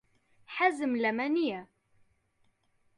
حەزم 0.55 0.91
لەمە 1.03 1.27
نییە. 1.35 1.61